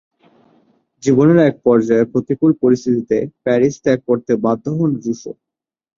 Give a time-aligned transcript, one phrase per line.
[1.03, 5.31] জীবনের এক পর্যায়ে প্রতিকূল পরিস্থিতিতে প্যারিস ত্যাগ করতে বাধ্য হন রুসো।